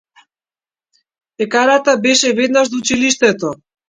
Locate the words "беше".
2.05-2.33